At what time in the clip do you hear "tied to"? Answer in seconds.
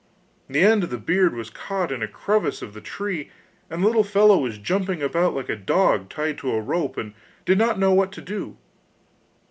6.09-6.53